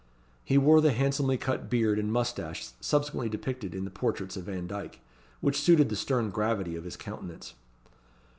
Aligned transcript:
He 0.43 0.57
wore 0.57 0.81
the 0.81 0.93
handsomely 0.93 1.37
cut 1.37 1.69
beard 1.69 1.99
and 1.99 2.11
moustache 2.11 2.71
subsequently 2.79 3.29
depicted 3.29 3.75
in 3.75 3.85
the 3.85 3.91
portraits 3.91 4.35
of 4.35 4.45
Vandyke, 4.45 4.99
which 5.41 5.59
suited 5.61 5.89
the 5.89 5.95
stern 5.95 6.31
gravity 6.31 6.75
of 6.75 6.85
his 6.85 6.97
countenance. 6.97 7.53